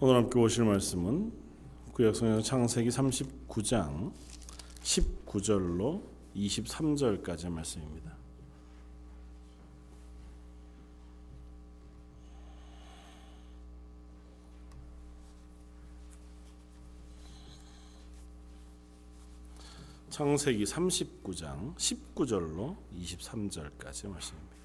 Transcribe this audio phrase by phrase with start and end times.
[0.00, 1.32] 오늘 함께 보실 말씀은
[1.92, 4.12] 구약성경 창세기 39장
[4.82, 6.02] 19절로
[6.34, 8.16] 23절까지의 말씀입니다.
[20.10, 24.63] 창세기 39장 19절로 23절까지 말씀입니다.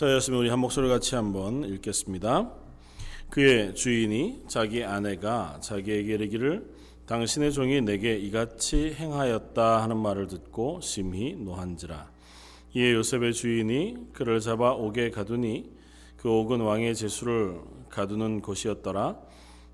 [0.00, 2.50] 자, 였으면 우리 한 목소리 같이 한번 읽겠습니다.
[3.28, 6.64] 그의 주인이 자기 아내가 자기에게 이르기를
[7.04, 12.10] 당신의 종이 내게 이같이 행하였다 하는 말을 듣고 심히 노한지라.
[12.72, 15.70] 이에 요셉의 주인이 그를 잡아 옥에 가두니
[16.16, 17.60] 그 옥은 왕의 제수를
[17.90, 19.18] 가두는 곳이었더라.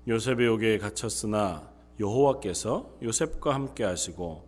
[0.09, 1.71] 요셉의 옥에 갇혔으나
[2.01, 4.45] 여호와께서 요셉과 함께 하시고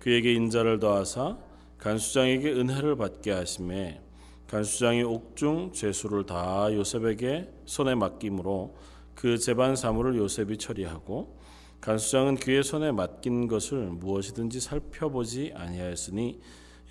[0.00, 1.38] 그에게 인자를 더하사
[1.78, 4.09] 간수장에게 은혜를 받게 하심에
[4.50, 8.76] 간수장이 옥중 죄수를 다 요셉에게 손에 맡김으로
[9.14, 11.38] 그 재반 사물을 요셉이 처리하고
[11.80, 16.40] 간수장은 그의 손에 맡긴 것을 무엇이든지 살펴보지 아니하였으니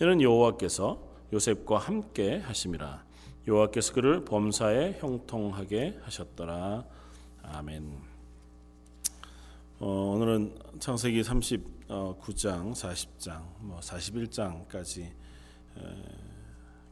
[0.01, 3.03] 이는 여호와께서 요셉과 함께 하심이라
[3.45, 6.85] 여호와께서 그를 범사에 형통하게 하셨더라
[7.44, 7.91] 아멘.
[9.79, 15.11] 어, 오늘은 창세기 39장, 40장, 뭐 41장까지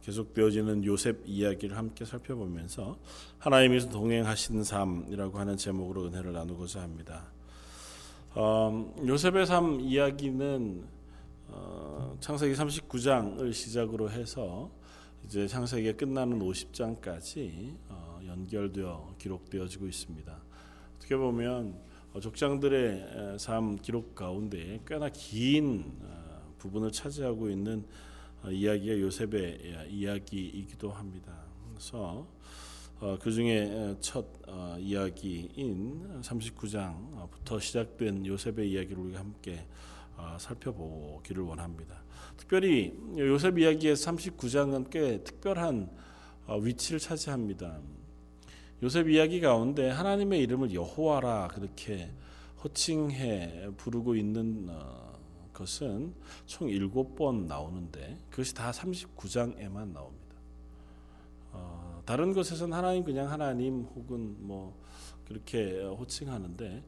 [0.08, 2.98] 계속되어지는 요셉 이야기를 함께 살펴보면서
[3.40, 7.26] 하나님이 동행하신 삶이라고 하는 제목으로 은혜를 나누고자 합니다.
[8.34, 10.88] 어, 요셉의 삶 이야기는
[11.50, 14.72] 어, 창세기 39장을 시작으로 해서
[15.26, 20.42] 이제 창세기가 끝나는 50장까지 어, 연결되어 기록되어지고 있습니다.
[20.96, 21.78] 어떻게 보면
[22.22, 26.00] 족장들의 삶 기록 가운데 꽤나 긴
[26.60, 31.34] 부분을 차지하고 있는 어, 이야기가 요셉의 이야기이기도 합니다.
[31.70, 32.28] 그래서
[33.00, 39.66] 어, 그 중에 첫 어, 이야기인 39장부터 시작된 요셉의 이야기를 우리가 함께
[40.40, 42.02] 살펴보기를 원합니다.
[42.38, 45.90] 특별히 요셉 이야기의 39장은 꽤 특별한
[46.62, 47.80] 위치를 차지합니다.
[48.84, 52.12] 요셉 이야기 가운데 하나님의 이름을 여호와라 그렇게
[52.64, 54.70] 호칭해 부르고 있는
[55.58, 56.14] 것은
[56.46, 60.36] 총 7번 나오는데 그것이 다 39장에만 나옵니다.
[61.52, 64.80] 어, 다른 곳에서는 하나님 그냥 하나님 혹은 뭐
[65.28, 66.84] 그렇게 호칭하는데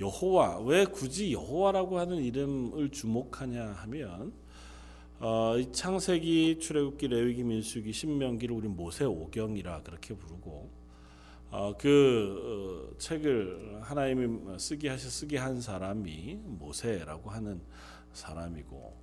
[0.00, 4.32] 여호와 왜 굳이 여호와라고 하는 이름을 주목하냐 하면
[5.18, 10.70] 어, 창세기, 출애굽기, 레위기, 민수기, 신명기를 우리 모세 오경이라 그렇게 부르고
[11.50, 17.60] 어, 그 어, 책을 하나님이 쓰게 하셔 쓰게 한 사람이 모세라고 하는
[18.12, 18.94] 사람이고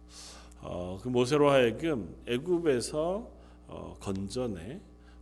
[0.62, 3.30] 어, 그 모세로 하여금 애굽에서
[3.68, 4.80] 어, 건전해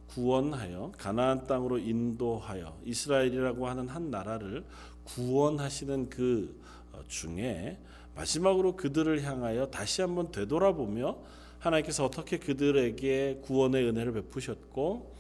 [0.08, 4.64] 구원하여 가나안 땅으로 인도하여 이스라엘이라고 하는 한 나라를
[5.04, 6.60] 구원하시는 그
[6.94, 7.78] 어, 중에
[8.16, 11.18] 마지막으로 그들을 향하여 다시 한번 되돌아보며
[11.60, 15.17] 하나님께서 어떻게 그들에게 구원의 은혜를 베푸셨고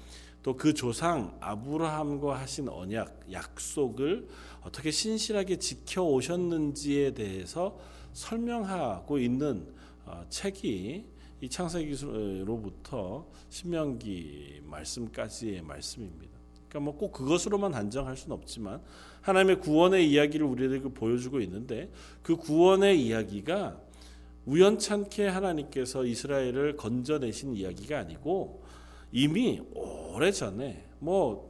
[0.47, 4.30] 또 그 조상 아브라함과 하신 언약 약속을
[4.62, 7.78] 어떻게 신실하게 지켜 오셨는지에 대해서
[8.13, 9.68] 설명하고 있는
[10.06, 11.06] 어, 책이
[11.41, 16.40] 이 창세기로부터 신명기 말씀까지의 말씀입니다.
[16.69, 18.81] 그러니까 뭐 꼭 그것으로만 단정할 수는 없지만
[19.19, 21.91] 하나님의 구원의 이야기를 우리에게 보여주고 있는데
[22.24, 23.81] 그 구원의 이야기가
[24.46, 28.66] 우연찮게 하나님께서 이스라엘을 건져내신 이야기가 아니고
[29.12, 31.47] 이미 오래 전에 뭐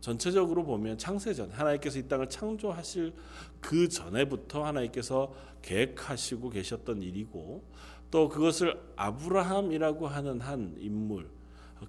[0.00, 3.14] 전체적으로 보면 창세전 하나님께서 이 땅을 창조하실
[3.60, 5.32] 그 전에부터 하나님께서
[5.62, 7.64] 계획하시고 계셨던 일이고
[8.10, 11.30] 또 그것을 아브라함이라고 하는 한 인물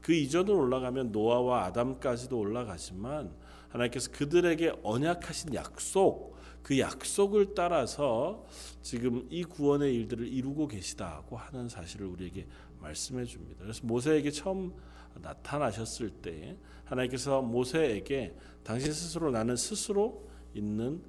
[0.02, 3.34] 그 이전으로 올라가면 노아와 아담까지도 올라가지만
[3.69, 8.44] 하나님께서 그들에게 언약하신 약속 그 약속을 따라서
[8.81, 12.48] 지금 이 구원의 일들을 이루고 계시다고 하는 사실을 우리에게
[12.86, 13.60] 말씀해 줍니다.
[13.62, 14.74] 그래서 모세에게 처음
[15.16, 16.56] 나타나셨을 때
[16.86, 21.02] 하나님께서 모세에게 당신 스스로 나는 스스로 있는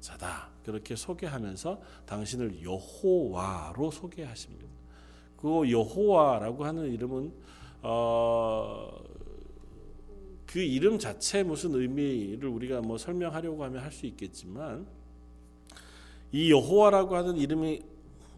[0.00, 0.50] 자다.
[0.64, 4.66] 그렇게 소개하면서 당신을 여호와로 소개하십니다.
[5.36, 7.32] 그 여호와라고 하는 이름은
[7.82, 8.92] 어,
[10.46, 14.86] 그 이름 자체 무슨 의미를 우리가 뭐 설명하려고 하면 할 수 있겠지만
[16.30, 17.82] 이 여호와라고 하는 이름이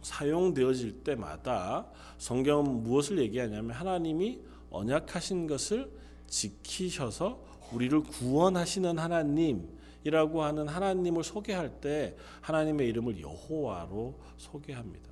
[0.04, 1.86] 사용되어질 때마다
[2.18, 4.40] 성경은 무엇을 얘기하냐면 하나님이
[4.70, 5.90] 언약하신 것을
[6.28, 7.42] 지키셔서
[7.72, 9.68] 우리를 구원하시는 하나님
[10.04, 15.08] 이라고 하는 하나님을 소개할 때 하나님의 이름을 여호와로 소개합니다.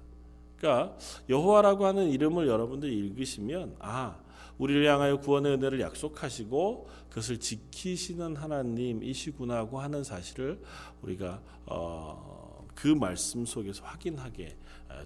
[0.56, 0.96] 그러니까
[1.28, 4.18] 여호와라고 하는 이름을 여러분들이 읽으시면 아
[4.58, 10.62] 우리를 향하여 구원의 은혜를 약속하시고 그것을 지키시는 하나님이시구나고 하는 사실을
[11.02, 12.41] 우리가 어,
[12.74, 14.56] 그 말씀 속에서 확인하게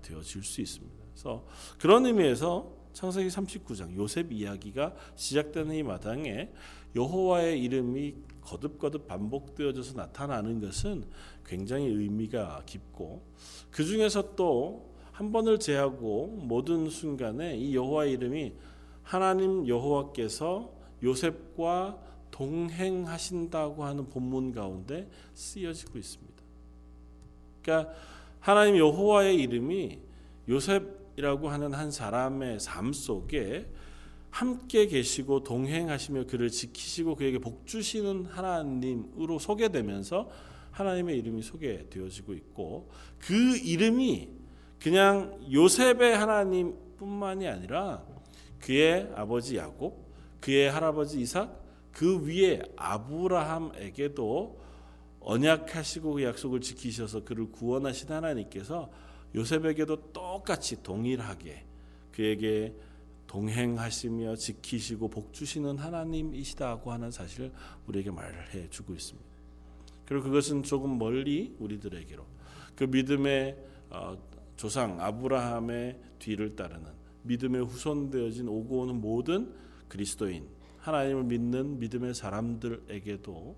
[0.03, 0.97] 되어질 수 있습니다.
[1.13, 1.45] 그래서
[1.79, 6.51] 그런 의미에서 창세기 39장 요셉 이야기가 시작되는 이 마당에
[6.95, 11.05] 여호와의 이름이 거듭거듭 반복되어져서 나타나는 것은
[11.45, 13.23] 굉장히 의미가 깊고
[13.71, 18.53] 그 중에서 또 한 번을 제하고 모든 순간에 이 여호와의 이름이
[19.03, 20.71] 하나님 여호와께서
[21.03, 21.99] 요셉과
[22.31, 26.36] 동행하신다고 하는 본문 가운데 쓰여지고 있습니다.
[27.67, 27.93] 그러니까
[28.39, 29.99] 하나님 여호와의 이름이
[30.49, 33.67] 요셉이라고 하는 한 사람의 삶 속에
[34.31, 40.31] 함께 계시고 동행하시며 그를 지키시고 그에게 복 주시는 하나님으로 소개되면서
[40.71, 44.29] 하나님의 이름이 소개되어지고 있고 그 이름이
[44.81, 48.05] 그냥 요셉의 하나님뿐만이 아니라
[48.61, 50.07] 그의 아버지 야곱,
[50.41, 54.66] 그의 할아버지 이삭, 그 위에 아브라함에게도
[55.27, 58.89] 언약하시고 그 약속을 지키셔서 그를 구원하신 하나님께서
[59.35, 61.65] 요셉에게도 똑같이 동일하게
[62.13, 62.73] 그에게
[63.27, 67.53] 동행하시며 지키시고 복 주시는 하나님이시다고 하는 사실을
[67.89, 69.29] 우리에게 말해 주고 있습니다.
[70.07, 72.25] 그리고 그것은 조금 멀리 우리들에게로
[72.77, 73.57] 그 믿음의
[73.91, 74.17] 어,
[74.57, 76.87] 조상 아브라함의 뒤를 따르는
[77.23, 79.53] 믿음의 후손되어진 오고 오는 모든
[79.89, 80.47] 그리스도인
[80.79, 83.57] 하나님을 믿는 믿음의 사람들에게도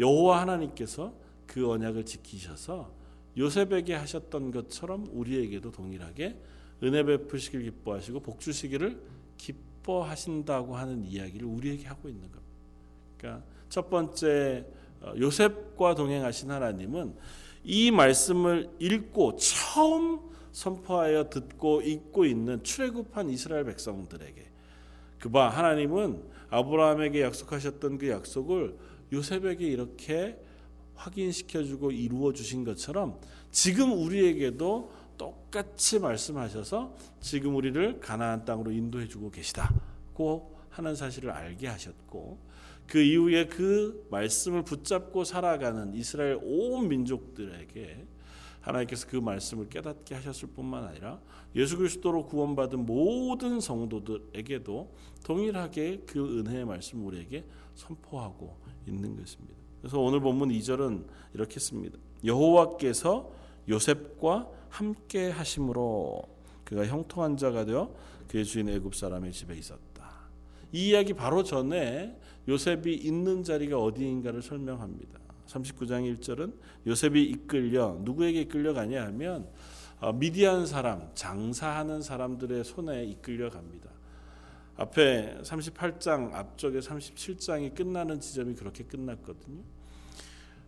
[0.00, 1.12] 여호와 하나님께서
[1.46, 2.92] 그 언약을 지키셔서
[3.36, 6.36] 요셉에게 하셨던 것처럼 우리에게도 동일하게
[6.82, 9.00] 은혜 베푸시길 기뻐하시고 복 주시기를
[9.36, 12.42] 기뻐하신다고 하는 이야기를 우리에게 하고 있는 겁니다.
[13.16, 14.66] 그러니까 첫 번째
[15.00, 17.14] 어, 요셉과 동행하신 하나님은
[17.64, 20.20] 이 말씀을 읽고 처음
[20.52, 24.48] 선포하여 듣고 읽고 있는 출애굽한 이스라엘 백성들에게
[25.20, 28.76] 그바 하나님은 아브라함에게 약속하셨던 그 약속을
[29.12, 30.38] 요셉에게 이렇게
[30.94, 33.20] 확인시켜 주고 이루어 주신 것처럼
[33.50, 42.38] 지금 우리에게도 똑같이 말씀하셔서 지금 우리를 가나안 땅으로 인도해 주고 계시다고 하는 사실을 알게 하셨고
[42.86, 48.06] 그 이후에 그 말씀을 붙잡고 살아가는 이스라엘 온 민족들에게
[48.60, 51.20] 하나님께서 그 말씀을 깨닫게 하셨을 뿐만 아니라
[51.54, 54.94] 예수 그리스도로 구원받은 모든 성도들에게도
[55.24, 57.44] 동일하게 그 은혜의 말씀 우리에게
[57.78, 59.54] 선포하고 있는 것입니다.
[59.80, 61.98] 그래서 오늘 본문 2절은 이렇게 씁니다.
[62.24, 63.30] 여호와께서
[63.68, 66.22] 요셉과 함께 하심으로
[66.64, 67.94] 그가 형통한 자가 되어
[68.26, 69.88] 그의 주인 애굽 사람의 집에 있었다.
[70.72, 75.18] 이 이야기 바로 전에 요셉이 있는 자리가 어디인가를 설명합니다.
[75.46, 76.52] 39장 1절은
[76.86, 79.48] 요셉이 이끌려 누구에게 이끌려가냐 하면
[80.00, 83.90] 어, 미디안 사람, 장사하는 사람들의 손에 이끌려 갑니다.
[84.78, 89.60] 앞에 38장 앞쪽에 37장이 끝나는 지점이 그렇게 끝났거든요.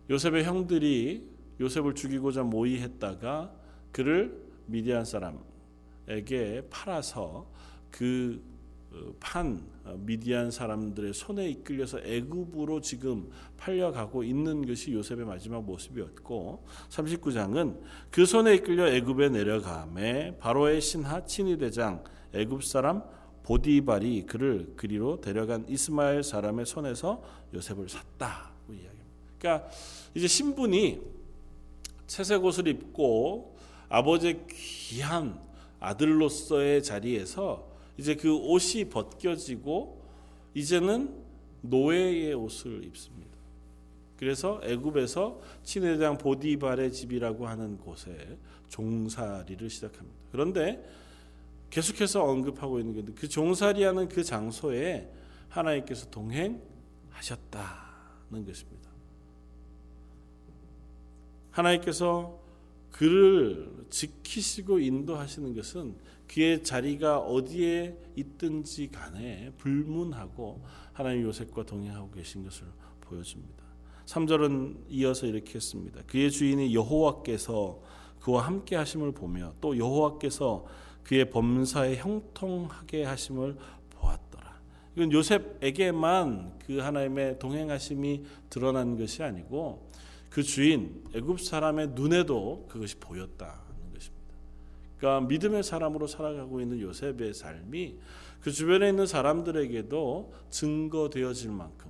[0.09, 1.29] 요셉의 형들이
[1.61, 3.53] 요셉을 죽이고자 모의했다가
[3.93, 7.49] 그를 미디안 사람에게 팔아서
[7.89, 17.79] 그판 어, 미디안 사람들의 손에 이끌려서 애굽으로 지금 팔려가고 있는 것이 요셉의 마지막 모습이었고 39장은
[18.11, 23.03] 그 손에 이끌려 애굽에 내려가매 바로의 신하 친위 대장 애굽 사람
[23.43, 29.05] 보디발이 그를 그리로 데려간 이스마엘 사람의 손에서 요셉을 샀다고 이야기합니다.
[29.39, 29.69] 그러니까
[30.13, 31.01] 이제 신분이
[32.07, 33.55] 채색 옷을 입고
[33.89, 35.39] 아버지의 귀한
[35.79, 37.67] 아들로서의 자리에서
[37.97, 40.01] 이제 그 옷이 벗겨지고
[40.53, 41.15] 이제는
[41.61, 43.31] 노예의 옷을 입습니다.
[44.17, 48.37] 그래서 애굽에서 친회장 보디발의 집이라고 하는 곳에
[48.69, 50.17] 종살이를 시작합니다.
[50.31, 50.87] 그런데
[51.71, 55.11] 계속해서 언급하고 있는 게그 종살이하는 그 장소에
[55.49, 56.61] 하나님께서 동행하셨다는
[58.45, 58.91] 것입니다.
[61.49, 62.39] 하나님께서
[62.91, 65.95] 그를 지키시고 인도하시는 것은
[66.27, 70.63] 그의 자리가 어디에 있든지 간에 불문하고
[70.93, 72.67] 하나님 요셉과 동행하고 계신 것을
[73.01, 73.63] 보여줍니다.
[74.05, 76.01] 3절은 이어서 이렇게 했습니다.
[76.07, 77.81] 그의 주인이 여호와께서
[78.19, 80.65] 그와 함께 하심을 보며 또 여호와께서
[81.03, 83.57] 그의 범사에 형통하게 하심을
[83.91, 84.59] 보았더라.
[84.95, 89.89] 이건 요셉에게만 그 하나님의 동행하심이 드러난 것이 아니고
[90.29, 93.61] 그 주인 애굽 사람의 눈에도 그것이 보였다.
[95.01, 97.97] 그러니까 믿음의 사람으로 살아가고 있는 요셉의 삶이
[98.39, 101.89] 그 주변에 있는 사람들에게도 증거되어질 만큼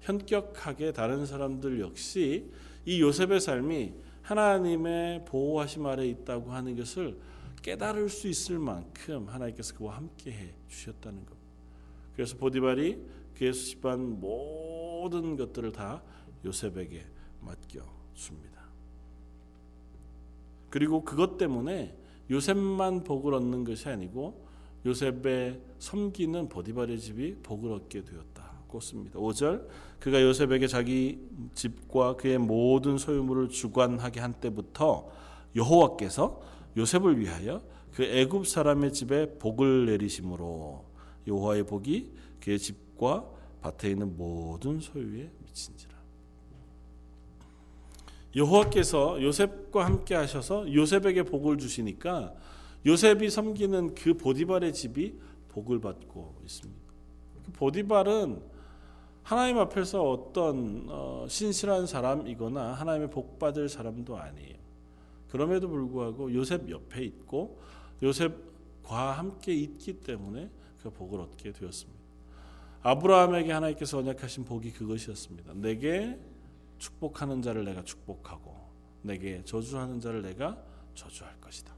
[0.00, 2.50] 현격하게 다른 사람들 역시
[2.84, 3.92] 이 요셉의 삶이
[4.22, 7.18] 하나님의 보호하심 아래 있다고 하는 것을
[7.62, 11.36] 깨달을 수 있을 만큼 하나님께서 그와 함께 해 주셨다는 것.
[12.14, 13.02] 그래서 보디발이
[13.36, 16.02] 그의 수집한 모든 것들을 다
[16.44, 17.04] 요셉에게
[17.40, 17.80] 맡겨
[18.14, 18.62] 줍니다.
[20.70, 21.96] 그리고 그것 때문에
[22.30, 24.46] 요셉만 복을 얻는 것이 아니고
[24.84, 29.18] 요셉의 섬기는 보디발의 집이 복을 얻게 되었다고 씁니다.
[29.18, 29.68] 5절
[30.00, 31.20] 그가 요셉에게 자기
[31.54, 35.08] 집과 그의 모든 소유물을 주관하게 한 때부터
[35.54, 36.40] 여호와께서
[36.76, 37.62] 요셉을 위하여
[37.92, 40.84] 그 애굽 사람의 집에 복을 내리심으로
[41.26, 43.26] 여호와의 복이 그의 집과
[43.60, 45.92] 밭에 있는 모든 소유에 미친지라.
[48.34, 52.34] 여호와께서 요셉과 함께 하셔서 요셉에게 복을 주시니까
[52.86, 55.14] 요셉이 섬기는 그 보디발의 집이
[55.48, 56.80] 복을 받고 있습니다.
[57.44, 58.42] 그 보디발은
[59.22, 64.61] 하나님 앞에서 어떤 어, 신실한 사람이거나 하나님의 복 받을 사람도 아니에요.
[65.32, 67.58] 그럼에도 불구하고 요셉 옆에 있고
[68.02, 70.50] 요셉과 함께 있기 때문에
[70.82, 72.02] 그 복을 얻게 되었습니다.
[72.82, 75.54] 아브라함에게 하나님께서 언약하신 복이 그것이었습니다.
[75.54, 76.18] 내게
[76.78, 78.54] 축복하는 자를 내가 축복하고
[79.00, 80.62] 내게 저주하는 자를 내가
[80.94, 81.74] 저주할 것이다.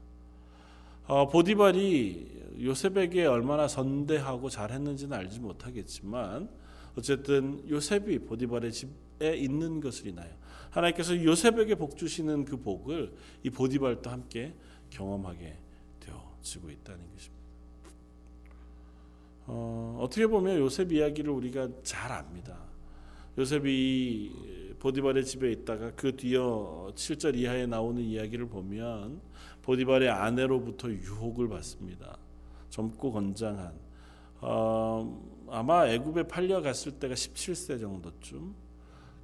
[1.07, 6.49] 어, 보디발이 요셉에게 얼마나 선대하고 잘했는지는 알지 못하겠지만
[6.97, 10.31] 어쨌든 요셉이 보디발의 집에 있는 것을 인하여
[10.75, 13.13] 하나님께서 요셉에게 복 주시는 그 복을
[13.43, 14.53] 이 보디발도 함께
[14.89, 15.57] 경험하게
[16.01, 17.45] 되어지고 있다는 것입니다.
[19.47, 22.59] 어, 어떻게 보면 요셉 이야기를 우리가 잘 압니다.
[23.37, 29.21] 요셉이 보디발의 집에 있다가 그 뒤어 7절 이하에 나오는 이야기를 보면
[29.61, 32.17] 보디발의 아내로부터 유혹을 받습니다.
[32.69, 33.73] 젊고 건장한
[34.41, 38.64] 어, 아마 애굽에 팔려갔을 때가 17세 정도쯤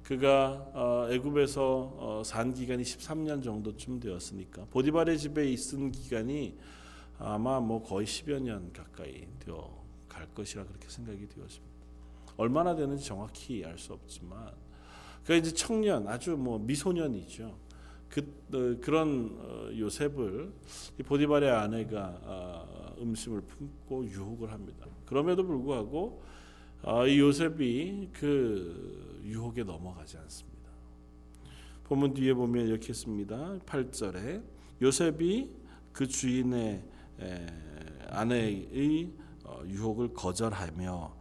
[0.02, 1.62] 그가 어, 애굽에서
[1.96, 6.56] 어, 산 기간이 13년 정도쯤 되었으니까 보디발의 집에 있은 기간이
[7.18, 11.72] 아마 뭐 거의 10여 년 가까이 되어 갈 것이라 그렇게 생각이 되었습니다.
[12.36, 14.50] 얼마나 되는지 정확히 알 수 없지만
[15.24, 17.56] 그 이제 청년 아주 뭐 미소년이죠.
[18.08, 18.20] 그
[18.52, 20.52] 어, 그런 어, 요셉을
[21.06, 24.86] 보디발의 아내가 어, 음심을 품고 유혹을 합니다.
[25.06, 26.22] 그럼에도 불구하고
[26.82, 30.70] 어, 이 요셉이 그 유혹에 넘어가지 않습니다.
[31.84, 33.58] 본문 뒤에 보면 이렇게 씁니다.
[33.66, 34.42] 8절에
[34.80, 35.50] 요셉이
[35.92, 36.84] 그 주인의
[38.08, 39.12] 아내의
[39.44, 41.14] 어, 유혹을 거절하며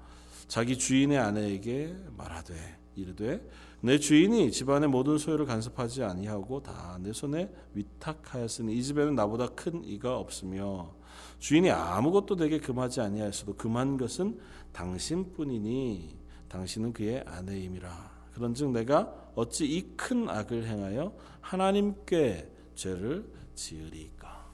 [0.47, 2.53] 자기 주인의 아내에게 말하되
[2.95, 3.47] 이르되
[3.81, 9.83] 내 주인이 집안의 모든 소유를 간섭하지 아니하고 다 내 손에 위탁하였으니 이 집에는 나보다 큰
[9.83, 10.93] 이가 없으며
[11.39, 14.39] 주인이 아무것도 내게 금하지 아니하였어도 금한 것은
[14.71, 16.20] 당신뿐이니
[16.51, 24.51] 당신은 그의 아내임이라 그런즉 내가 어찌 이 큰 악을 행하여 하나님께 죄를 지으리까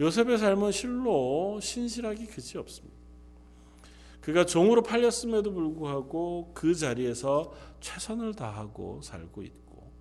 [0.00, 2.96] 요셉의 삶은 실로 신실하기 그지 없습니다.
[4.22, 9.92] 그가 종으로 팔렸음에도 불구하고 그 자리에서 최선을 다하고 살고 있고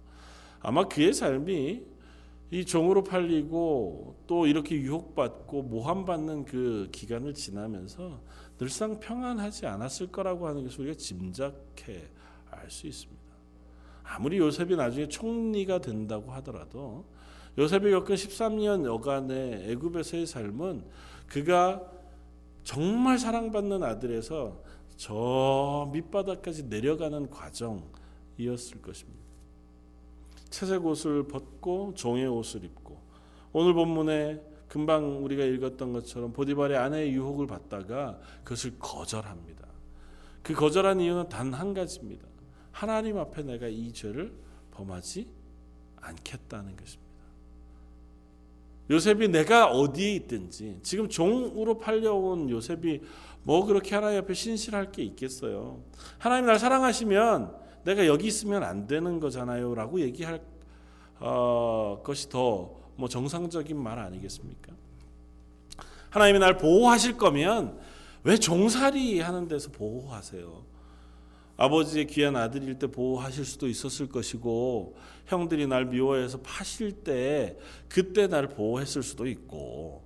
[0.61, 1.83] 아마 그의 삶이
[2.51, 8.21] 이 종으로 팔리고 또 이렇게 유혹받고 모함받는 그 기간을 지나면서
[8.57, 12.09] 늘상 평안하지 않았을 거라고 하는 것을 우리가 짐작해
[12.51, 13.21] 알 수 있습니다.
[14.03, 17.05] 아무리 요셉이 나중에 총리가 된다고 하더라도
[17.57, 20.85] 요셉이 겪은 13년 여간의 애굽에서의 삶은
[21.27, 21.81] 그가
[22.63, 24.61] 정말 사랑받는 아들에서
[24.97, 29.21] 저 밑바닥까지 내려가는 과정이었을 것입니다.
[30.49, 32.99] 채색 옷을 벗고 종의 옷을 입고
[33.53, 39.67] 오늘 본문에 금방 우리가 읽었던 것처럼 보디발의 아내의 유혹을 받다가 그것을 거절합니다.
[40.41, 42.25] 그 거절한 이유는 단 한 가지입니다.
[42.71, 44.31] 하나님 앞에 내가 이 죄를
[44.71, 45.27] 범하지
[45.97, 47.11] 않겠다는 것입니다.
[48.89, 53.01] 요셉이 내가 어디에 있든지 지금 종으로 팔려온 요셉이
[53.43, 55.83] 뭐 그렇게 하나님 앞에 신실할 게 있겠어요.
[56.17, 60.41] 하나님 날 사랑하시면 내가 여기 있으면 안 되는 거잖아요라고 얘기할
[61.19, 64.73] 어, 것이 더뭐 정상적인 말 아니겠습니까?
[66.09, 67.79] 하나님이 날 보호하실 거면
[68.23, 70.63] 왜 종살이 하는 데서 보호하세요?
[71.57, 74.95] 아버지의 귀한 아들일 때 보호하실 수도 있었을 것이고
[75.27, 77.57] 형들이 날 미워해서 파실 때
[77.87, 80.03] 그때 날 보호했을 수도 있고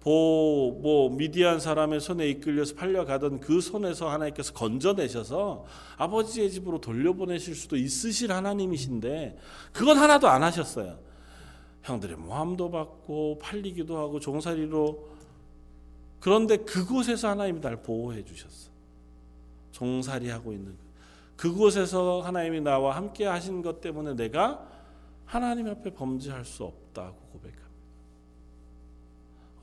[0.00, 5.64] 보 뭐 미디안 사람의 손에 이끌려서 팔려가던 그 손에서 하나님께서 건져내셔서
[5.96, 9.38] 아버지의 집으로 돌려보내실 수도 있으실 하나님이신데
[9.72, 10.98] 그건 하나도 안 하셨어요.
[11.82, 15.08] 형들의 모함도 받고 팔리기도 하고 종살이로
[16.20, 18.70] 그런데 그곳에서 하나님이 날 보호해 주셨어.
[19.72, 20.76] 종살이 하고 있는
[21.36, 24.70] 그곳에서 하나님이 나와 함께 하신 것 때문에 내가
[25.24, 27.62] 하나님 앞에 범죄할 수 없다고 고백합니다.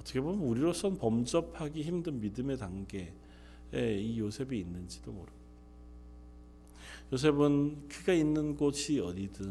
[0.01, 3.13] 어떻게 보면 우리로선 범접하기 힘든 믿음의 단계에
[3.73, 5.39] 이 요셉이 있는지도 모릅니다.
[7.13, 9.49] 요셉은 그가 있는 곳이 어디든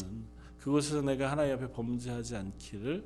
[0.69, 3.03] 그곳에서 내가 하나님 앞에 범죄하지 않기를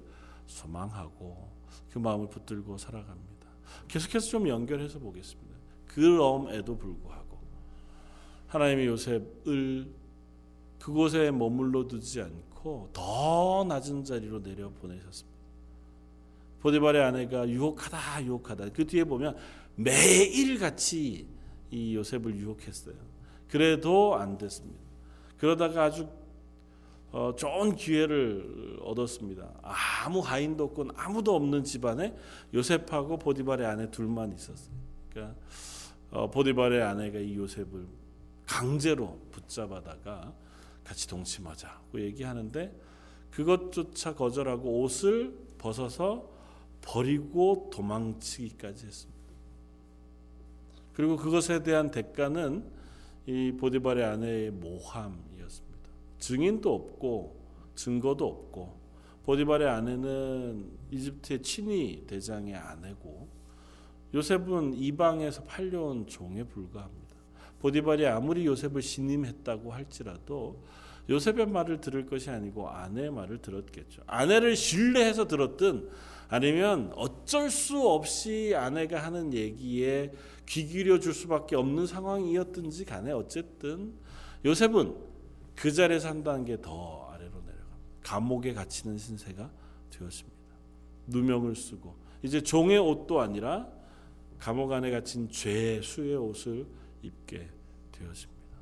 [0.46, 1.48] 소망하고
[1.92, 3.46] 그 마음을 붙들고 살아갑니다.
[3.86, 5.56] 계속해서 좀 연결해서 보겠습니다.
[5.86, 7.38] 그럼에도 불구하고
[8.48, 9.94] 하나님이 요셉을
[10.80, 15.38] 그곳에 머물러 두지 않고 더 낮은 자리로 내려 보내셨습니다.
[16.62, 19.36] 보디발의 아내가 유혹하다 유혹하다 그 뒤에 보면
[19.76, 21.28] 매일 같이
[21.70, 22.96] 이 요셉을 유혹했어요.
[23.48, 24.82] 그래도 안 됐습니다.
[25.38, 26.08] 그러다가 아주
[27.12, 29.52] 어, 좋은 기회를 얻었습니다.
[29.62, 32.16] 아무 하인도 없고 아무도 없는 집안에
[32.54, 34.74] 요셉하고 보디발의 아내 둘만 있었어요.
[35.10, 35.36] 그러니까
[36.10, 37.86] 어, 보디발의 아내가 이 요셉을
[38.46, 40.32] 강제로 붙잡아다가
[40.84, 42.74] 같이 동침하자고 얘기하는데
[43.30, 46.30] 그것조차 거절하고 옷을 벗어서
[46.80, 49.22] 버리고 도망치기까지 했습니다.
[50.94, 52.64] 그리고 그것에 대한 대가는
[53.26, 55.31] 이 보디발의 아내의 모함이었습니다.
[56.22, 57.36] 증인도 없고
[57.74, 58.80] 증거도 없고
[59.24, 63.28] 보디발의 아내는 이집트의 친위 대장의 아내고
[64.14, 67.16] 요셉은 이방에서 팔려온 종에 불과합니다.
[67.58, 70.62] 보디발이 아무리 요셉을 신임했다고 할지라도
[71.08, 74.02] 요셉의 말을 들을 것이 아니고 아내의 말을 들었겠죠.
[74.06, 75.88] 아내를 신뢰해서 들었든
[76.28, 80.12] 아니면 어쩔 수 없이 아내가 하는 얘기에
[80.46, 83.94] 귀 기울여 줄 수밖에 없는 상황이었든지 간에 어쨌든
[84.44, 85.11] 요셉은
[85.62, 88.00] 그 자리에서 한 단계 더 아래로 내려갑니다.
[88.02, 89.48] 감옥에 갇히는 신세가
[89.90, 90.36] 되었습니다.
[91.06, 93.68] 누명을 쓰고 이제 종의 옷도 아니라
[94.40, 96.66] 감옥 안에 갇힌 죄수의 옷을
[97.02, 97.48] 입게
[97.92, 98.58] 되었습니다.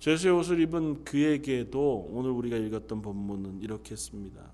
[0.00, 4.50] 죄수의 옷을 입은 그에게도 오늘 우리가 읽었던 본문은 이렇게 씁니다.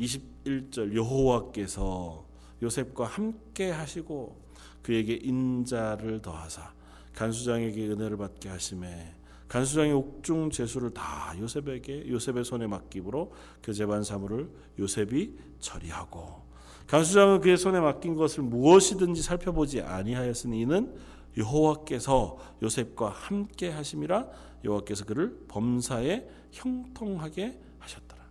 [0.00, 2.24] 21절 여호와께서
[2.62, 4.40] 요셉과 함께 하시고
[4.82, 6.72] 그에게 인자를 더하사
[7.12, 9.17] 간수장에게 은혜를 받게 하심에
[9.48, 13.32] 간수장의 옥중 제수를 다 요셉에게 요셉의 손에 맡기므로
[13.62, 16.42] 그 재반 사물을 요셉이 처리하고
[16.86, 20.94] 간수장은 그의 손에 맡긴 것을 무엇이든지 살펴보지 아니하였으니 이는
[21.36, 24.26] 여호와께서 요셉과 함께 하심이라
[24.64, 28.22] 여호와께서 그를 범사에 형통하게 하셨더라.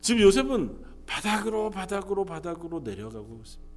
[0.00, 3.70] 지금 요셉은 바닥으로 바닥으로 바닥으로 내려가고 있습니다.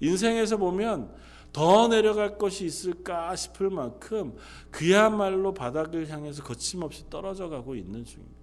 [0.00, 1.12] 인생에서 보면
[1.52, 4.36] 더 내려갈 것이 있을까 싶을 만큼
[4.70, 8.36] 그야말로 바닥을 향해서 거침없이 떨어져 가고 있는 중입니다.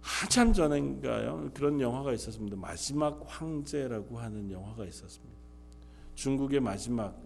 [0.00, 1.50] 한참 전인가요?
[1.54, 2.56] 그런 영화가 있었습니다.
[2.56, 5.32] 마지막 황제라고 하는 영화가 있었습니다.
[6.14, 7.20] 중국의 마지막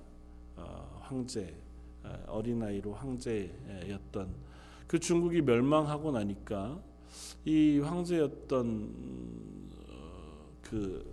[0.57, 1.55] 어, 황제
[2.03, 4.35] 어, 어린아이로 황제였던
[4.87, 6.81] 그 중국이 멸망하고 나니까
[7.45, 8.95] 이 황제였던
[9.89, 11.05] 어, 그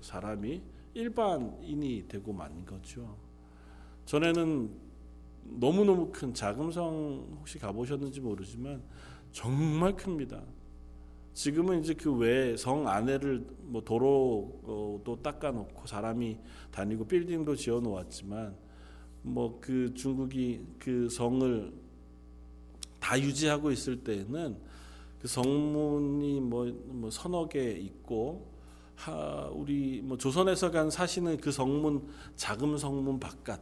[0.00, 0.62] 사람이
[0.94, 3.16] 일반인이 되고 만 거죠.
[4.04, 4.70] 전에는
[5.44, 8.82] 너무너무 큰 자금성 혹시 가보셨는지 모르지만
[9.32, 10.42] 정말 큽니다.
[11.34, 16.38] 지금은 이제 그 외에 성 안에를 뭐 도로도 닦아놓고 사람이
[16.72, 18.56] 다니고 빌딩도 지어놓았지만
[19.22, 21.72] 뭐 그 중국이 그 성을
[23.00, 24.56] 다 유지하고 있을 때에는
[25.20, 28.46] 그 성문이 뭐, 뭐 서너 개 있고
[28.98, 33.60] 하, 우리 뭐 조선에서 간 사시는 그 성문 자금 성문 바깥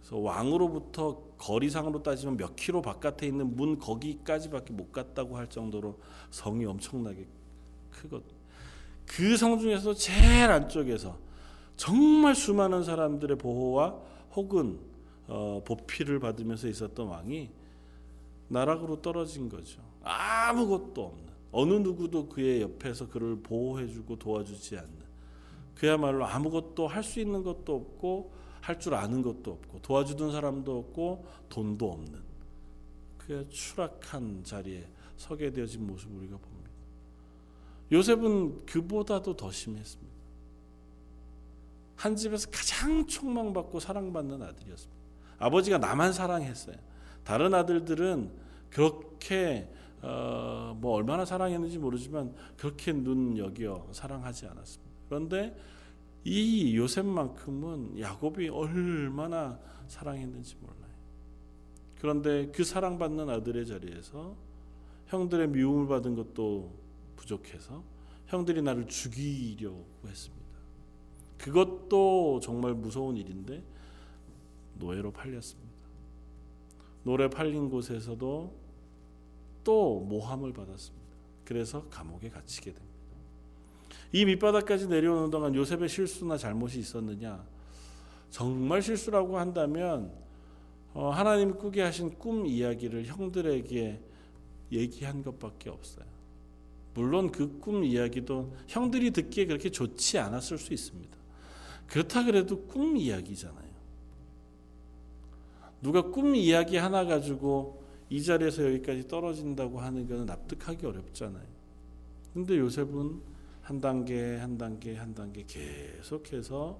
[0.00, 5.98] 그래서 왕으로부터 거리상으로 따지면 몇 킬로 바깥에 있는 문 거기까지밖에 못 갔다고 할 정도로
[6.30, 7.26] 성이 엄청나게
[7.90, 8.30] 크거든.
[9.06, 11.16] 그성 중에서 제일 안쪽에서
[11.76, 13.96] 정말 수많은 사람들의 보호와
[14.34, 14.80] 혹은
[15.28, 17.50] 어, 보필을 받으면서 있었던 왕이
[18.48, 19.80] 나락으로 떨어진 거죠.
[20.02, 21.31] 아무것도 없는.
[21.52, 25.02] 어느 누구도 그의 옆에서 그를 보호해주고 도와주지 않는
[25.74, 31.26] 그야말로 아무것도 할 수 있는 것도 없고 할 줄 아는 것도 없고 도와주던 사람도 없고
[31.48, 32.20] 돈도 없는
[33.18, 34.86] 그의 추락한 자리에
[35.16, 36.70] 서게 되어진 모습을 우리가 봅니다.
[37.92, 40.12] 요셉은 그보다도 더 심했습니다.
[41.96, 45.02] 한 집에서 가장 촉망받고 사랑받는 아들이었습니다.
[45.38, 46.76] 아버지가 나만 사랑했어요.
[47.24, 48.30] 다른 아들들은
[48.70, 49.68] 그렇게
[50.02, 54.92] 어, 뭐 얼마나 사랑했는지 모르지만 그렇게 눈 여겨 사랑하지 않았습니다.
[55.08, 55.56] 그런데
[56.24, 60.92] 이 요셉만큼은 야곱이 얼마나 사랑했는지 몰라요.
[62.00, 64.34] 그런데 그 사랑받는 아들의 자리에서
[65.06, 66.72] 형들의 미움을 받은 것도
[67.16, 67.84] 부족해서
[68.26, 70.42] 형들이 나를 죽이려고 했습니다.
[71.38, 73.62] 그것도 정말 무서운 일인데
[74.78, 75.70] 노예로 팔렸습니다.
[77.04, 78.61] 노래 팔린 곳에서도
[79.64, 81.06] 또 모함을 받았습니다.
[81.44, 82.92] 그래서 감옥에 갇히게 됩니다.
[84.12, 87.44] 이 밑바닥까지 내려오는 동안 요셉의 실수나 잘못이 있었느냐?
[88.30, 90.12] 정말 실수라고 한다면
[90.94, 94.00] 어, 하나님 꾸게 하신 꿈 이야기를 형들에게
[94.72, 96.04] 얘기한 것밖에 없어요.
[96.94, 101.16] 물론 그 꿈 이야기도 형들이 듣기에 그렇게 좋지 않았을 수 있습니다.
[101.86, 103.72] 그렇다 그래도 꿈 이야기잖아요.
[105.80, 107.81] 누가 꿈 이야기 하나 가지고
[108.12, 111.46] 이 자리에서 여기까지 떨어진다고 하는 것은 납득하기 어렵잖아요.
[112.34, 113.22] 근데 요셉은
[113.62, 116.78] 한 단계 한 단계 한 단계 계속해서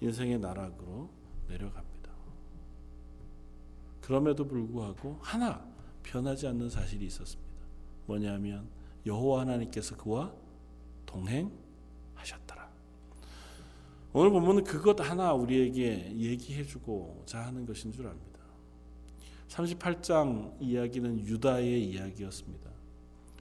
[0.00, 1.10] 인생의 나락으로
[1.48, 2.10] 내려갑니다.
[4.00, 5.62] 그럼에도 불구하고 하나
[6.02, 7.52] 변하지 않는 사실이 있었습니다.
[8.06, 8.66] 뭐냐면
[9.04, 10.32] 여호와 하나님께서 그와
[11.04, 12.70] 동행하셨더라.
[14.14, 18.29] 오늘 본문은 그것 하나 우리에게 얘기해주고자 하는 것인 줄 압니다.
[19.50, 22.70] 38장 이야기는 유다의 이야기였습니다.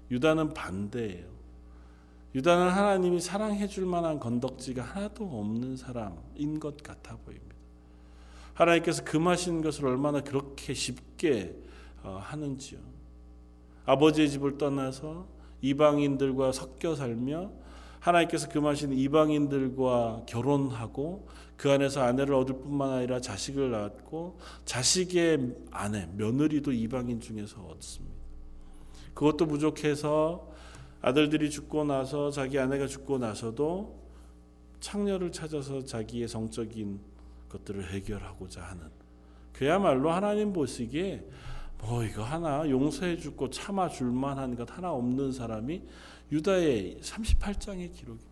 [0.09, 1.29] 유다는 반대예요.
[2.33, 7.55] 유다는 하나님이 사랑해 줄 만한 건덕지가 하나도 없는 사람인 것 같아 보입니다.
[8.53, 11.55] 하나님께서 금하신 것을 얼마나 그렇게 쉽게
[12.03, 12.79] 어, 하는지요.
[13.85, 15.27] 아버지의 집을 떠나서
[15.61, 17.51] 이방인들과 섞여 살며
[17.99, 26.71] 하나님께서 금하신 이방인들과 결혼하고 그 안에서 아내를 얻을 뿐만 아니라 자식을 낳았고 자식의 아내 며느리도
[26.71, 28.15] 이방인 중에서 얻습니다.
[29.13, 30.49] 그것도 부족해서
[31.01, 33.99] 아들들이 죽고 나서 자기 아내가 죽고 나서도
[34.79, 36.99] 창녀를 찾아서 자기의 성적인
[37.49, 38.83] 것들을 해결하고자 하는
[39.51, 41.25] 그야말로 하나님 보시기에
[41.81, 45.81] 뭐 이거 하나 용서해 주고 참아 줄 만한 것 하나 없는 사람이
[46.31, 48.29] 유다의 38장의 기록입니다.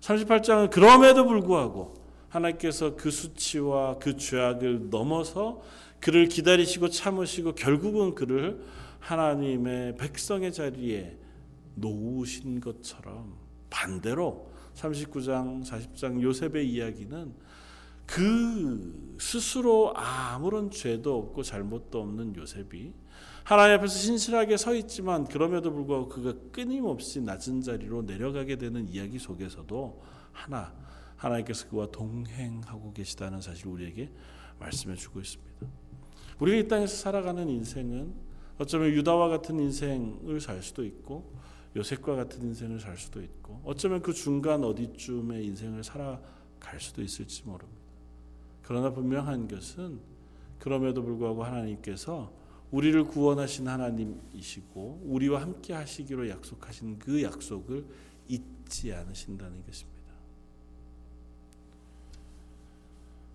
[0.00, 1.94] 38장은 그럼에도 불구하고
[2.28, 5.62] 하나님께서 그 수치와 그 죄악을 넘어서
[6.00, 8.62] 그를 기다리시고 참으시고 결국은 그를
[9.00, 11.16] 하나님의 백성의 자리에
[11.74, 13.34] 놓으신 것처럼
[13.70, 17.34] 반대로 39장 40장 요셉의 이야기는
[18.08, 22.94] 그 스스로 아무런 죄도 없고 잘못도 없는 요셉이
[23.44, 30.02] 하나님 앞에서 신실하게 서 있지만 그럼에도 불구하고 그가 끊임없이 낮은 자리로 내려가게 되는 이야기 속에서도
[30.32, 30.74] 하나
[31.16, 34.10] 하나님께서 그와 동행하고 계시다는 사실을 우리에게
[34.58, 35.66] 말씀해 주고 있습니다.
[36.40, 38.14] 우리가 이 땅에서 살아가는 인생은
[38.58, 41.30] 어쩌면 유다와 같은 인생을 살 수도 있고
[41.76, 47.77] 요셉과 같은 인생을 살 수도 있고 어쩌면 그 중간 어디쯤의 인생을 살아갈 수도 있을지 모릅니다.
[48.68, 49.98] 그러나 분명한 것은
[50.58, 52.30] 그럼에도 불구하고 하나님께서
[52.70, 57.86] 우리를 구원하신 하나님이시고 우리와 함께 하시기로 약속하신 그 약속을
[58.28, 60.12] 잊지 않으신다는 것입니다.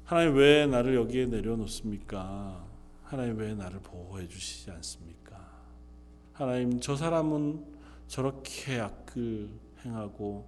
[0.05, 2.67] 하나님 왜 나를 여기에 내려놓습니까?
[3.01, 5.49] 하나님 왜 나를 보호해 주시지 않습니까?
[6.33, 7.65] 하나님 저 사람은
[8.07, 9.49] 저렇게 악을
[9.83, 10.47] 행하고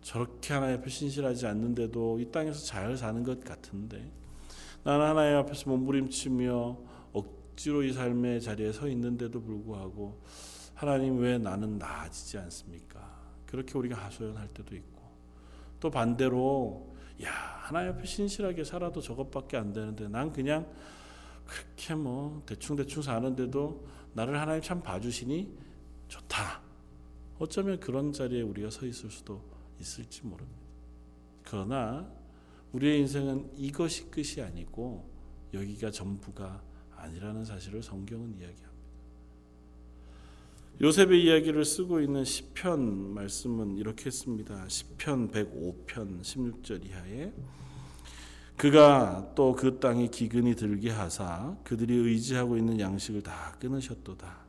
[0.00, 4.21] 저렇게 하나님 앞에 신실하지 않는데도 이 땅에서 잘 사는 것 같은데
[4.84, 6.78] 나는 하나님 앞에서 몸부림치며
[7.12, 10.20] 억지로 이 삶의 자리에 서 있는데도 불구하고
[10.74, 13.00] 하나님 왜 나는 나아지지 않습니까?
[13.46, 15.02] 그렇게 우리가 하소연할 때도 있고
[15.78, 20.66] 또 반대로 야 하나님 앞에 신실하게 살아도 저것밖에 안 되는데 난 그냥
[21.46, 25.56] 그렇게 뭐 대충 대충 사는데도 나를 하나님 참 봐주시니
[26.08, 26.60] 좋다.
[27.38, 29.42] 어쩌면 그런 자리에 우리가 서 있을 수도
[29.78, 30.60] 있을지 모릅니다.
[31.44, 32.10] 그러나
[32.72, 35.08] 우리의 인생은 이것이 끝이 아니고
[35.52, 36.62] 여기가 전부가
[36.96, 38.72] 아니라는 사실을 성경은 이야기합니다.
[40.80, 44.66] 요셉의 이야기를 쓰고 있는 시편 말씀은 이렇게 씁니다.
[44.68, 47.32] 시편 105편 16절 이하에
[48.56, 54.46] 그가 또 그 땅에 기근이 들게 하사 그들이 의지하고 있는 양식을 다 끊으셨도다.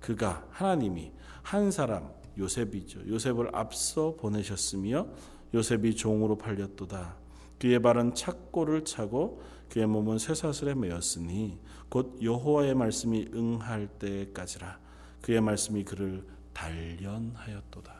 [0.00, 1.12] 그가 하나님이
[1.42, 3.08] 한 사람 요셉이죠.
[3.08, 5.06] 요셉을 앞서 보내셨으며
[5.54, 7.25] 요셉이 종으로 팔렸도다.
[7.58, 14.78] 그의 발은 착고를 차고 그의 몸은 쇠사슬에 매였으니 곧 여호와의 말씀이 응할 때까지라
[15.22, 17.94] 그의 말씀이 그를 단련하였도다.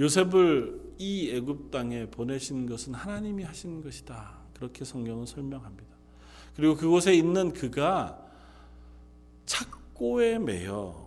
[0.00, 4.38] 요셉을 이 애굽 땅에 보내신 것은 하나님이 하신 것이다.
[4.54, 5.94] 그렇게 성경은 설명합니다.
[6.56, 8.20] 그리고 그곳에 있는 그가
[9.46, 11.04] 착고에 매여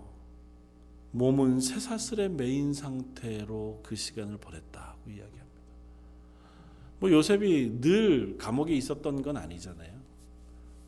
[1.11, 5.46] 몸은 쇠사슬에 매인 상태로 그 시간을 보냈다고 이야기합니다.
[6.99, 9.97] 뭐 요셉이 늘 감옥에 있었던 건 아니잖아요.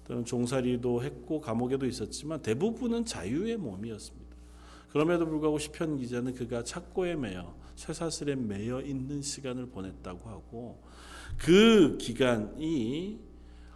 [0.06, 4.36] 또는 종살이도 했고 감옥에도 있었지만 대부분은 자유의 몸이었습니다.
[4.92, 10.82] 그럼에도 불구하고 시편 기자는 그가 착고에 매여 쇠사슬에 매여 있는 시간을 보냈다고 하고
[11.38, 13.20] 그 기간이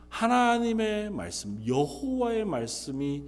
[0.10, 3.24] 하나님의 말씀, 여호와의 말씀이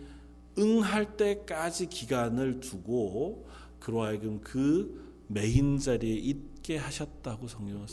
[0.58, 3.48] 응할 때까지 기간을 두고
[3.80, 7.86] 그로 하여금 그 메인 자리에 있게 하셨다고 성경은.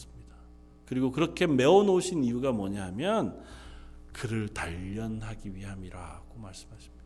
[0.93, 3.43] 그리고 그렇게 메어 놓으신 이유가 뭐냐면
[4.13, 7.03] 그를 단련하기 위함이라고 말씀하십니다.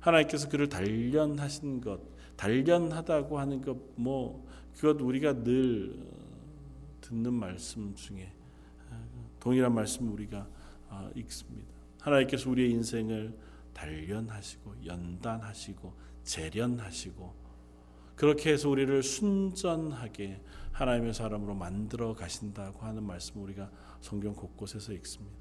[0.00, 2.00] 하나님께서 그를 단련하신 것,
[2.34, 5.96] 단련하다고 하는 것, 뭐 그것 우리가 늘
[7.02, 8.32] 듣는 말씀 중에
[9.38, 10.44] 동일한 말씀 우리가
[11.14, 11.68] 읽습니다.
[12.00, 13.32] 하나님께서 우리의 인생을
[13.74, 15.92] 단련하시고 연단하시고
[16.24, 17.41] 재련하시고
[18.22, 23.68] 그렇게 해서 우리를 순전하게 하나님의 사람으로 만들어 가신다고 하는 말씀 우리가
[24.00, 25.38] 성경 곳곳에서 읽습니다.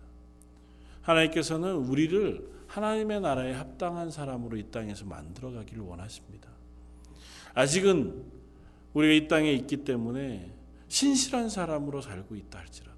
[1.04, 6.50] 하나님께서는 우리를 하나님의 나라에 합당한 사람으로 이 땅에서 만들어 가기를 원하십니다.
[7.54, 8.26] 아직은
[8.96, 10.52] 우리가 이 땅에 있기 때문에
[10.88, 12.98] 신실한 사람으로 살고 있다 할지라도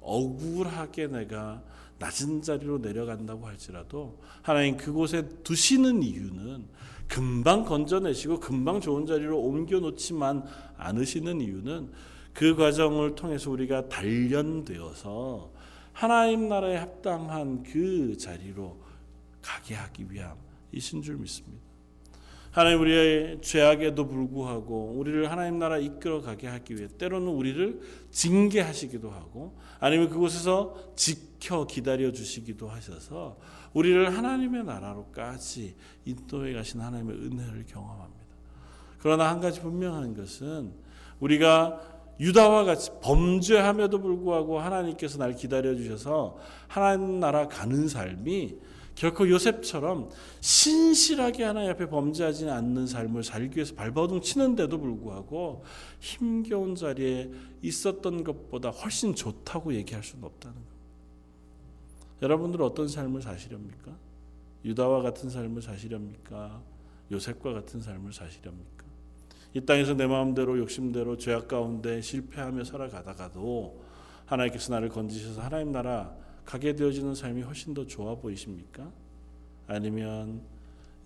[0.00, 1.60] 억울하게 내가
[1.98, 6.68] 낮은 자리로 내려간다고 할지라도 하나님 그곳에 두시는 이유는
[7.08, 10.44] 금방 건져내시고 금방 좋은 자리로 옮겨 놓지만
[10.76, 11.92] 않으시는 이유는
[12.32, 15.52] 그 과정을 통해서 우리가 단련되어서
[15.92, 18.80] 하나님 나라에 합당한 그 자리로
[19.40, 21.62] 가게 하기 위함이신 줄 믿습니다.
[22.54, 27.80] 하나님 우리의 죄악에도 불구하고 우리를 하나님 나라 이끌어 가게 하기 위해 때로는 우리를
[28.12, 33.38] 징계하시기도 하고 아니면 그곳에서 지켜 기다려 주시기도 하셔서
[33.74, 38.24] 우리를 하나님의 나라로까지 인도해 가신 하나님의 은혜를 경험합니다.
[38.98, 40.72] 그러나 한 가지 분명한 것은
[41.20, 41.80] 우리가
[42.20, 48.56] 유다와 같이 범죄함에도 불구하고 하나님께서 날 기다려 주셔서 하나님 나라 가는 삶이
[48.94, 50.10] 결코 요셉처럼
[50.40, 55.64] 신실하게 하나님 앞에 범죄하지 않는 삶을 살기 위해서 발버둥 치는데도 불구하고
[55.98, 57.30] 힘겨운 자리에
[57.62, 60.73] 있었던 것보다 훨씬 좋다고 얘기할 수는 없다는 겁니다.
[62.22, 63.96] 여러분들 어떤 삶을 사시렵니까?
[64.64, 66.62] 유다와 같은 삶을 사시렵니까?
[67.10, 68.84] 요셉과 같은 삶을 사시렵니까?
[69.52, 73.84] 이 땅에서 내 마음대로 욕심대로 죄악 가운데 실패하며 살아가다가도
[74.26, 78.90] 하나님께서 나를 건지셔서 하나님 나라 가게 되어지는 삶이 훨씬 더 좋아 보이십니까?
[79.66, 80.42] 아니면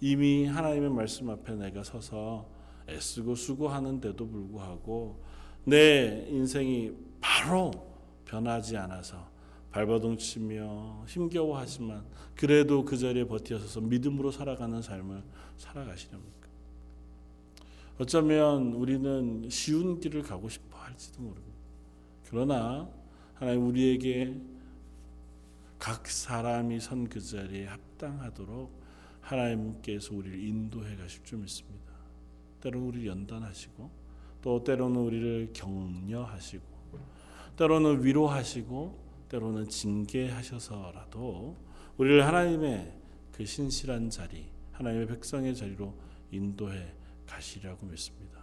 [0.01, 2.49] 이미 하나님의 말씀 앞에 내가 서서
[2.89, 5.23] 애쓰고 수고하는데도 불구하고
[5.65, 7.71] 내 인생이 바로
[8.25, 9.29] 변하지 않아서
[9.71, 12.05] 발버둥 치며 힘겨워하지만
[12.35, 15.23] 그래도 그 자리에 버티어서 믿음으로 살아가는 삶을
[15.57, 16.49] 살아가시렵니까?
[17.99, 21.59] 어쩌면 우리는 쉬운 길을 가고 싶어 할지도 모릅니다.
[22.31, 22.89] 그러나
[23.35, 24.41] 하나님 우리에게
[25.79, 28.71] 각 사람이 선 그 자리에 합당하도록
[29.21, 31.93] 하나님께서 우리를 인도해 가실 줄 믿습니다.
[32.61, 33.91] 때로는 우리를 연단하시고
[34.43, 36.65] 또 때로는 우리를 격려하시고
[37.57, 41.57] 때로는 위로하시고 때로는 징계하셔서라도
[41.97, 42.95] 우리를 하나님의
[43.33, 45.95] 그 신실한 자리, 하나님의 백성의 자리로
[46.31, 46.93] 인도해
[47.27, 48.41] 가시려고 믿습니다.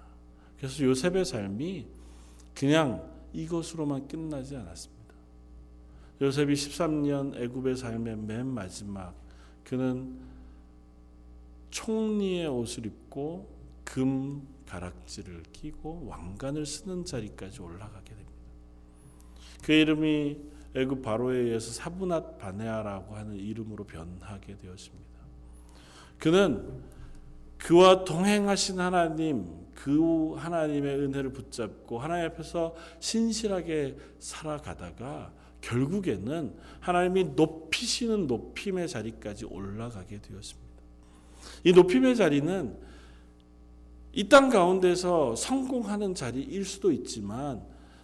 [0.57, 1.87] 그래서 요셉의 삶이
[2.53, 4.95] 그냥 이것으로만 끝나지 않았습니다.
[6.21, 9.13] 요셉이 13년 애굽의 삶의 맨 마지막
[9.63, 10.17] 그는
[11.71, 18.31] 총리의 옷을 입고 금 가락지를 끼고 왕관을 쓰는 자리까지 올라가게 됩니다.
[19.61, 25.05] 그 이름이 애굽 바로에 의해서 사브낫 바네아라고 하는 이름으로 변하게 되었습니다.
[26.19, 26.81] 그는
[27.57, 38.87] 그와 동행하신 하나님, 그 하나님의 은혜를 붙잡고 하나님 앞에서 신실하게 살아가다가 결국에는 하나님이 높이시는 높임의
[38.87, 40.65] 자리까지 올라가게 되었습니다.
[41.63, 42.77] 이 높임의 자리는
[44.13, 47.61] 이 땅 가운데서 성공하는 자리일 수도 있지만